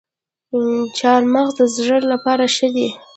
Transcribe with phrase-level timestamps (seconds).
[0.97, 2.89] چهارمغز د زړه لپاره ښه دي